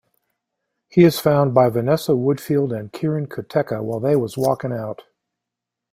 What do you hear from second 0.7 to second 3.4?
He is found by Vanessa Woodfield and Kirin